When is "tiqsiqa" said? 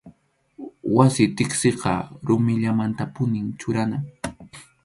1.37-1.93